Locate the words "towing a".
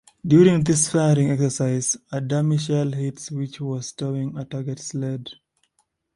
3.91-4.43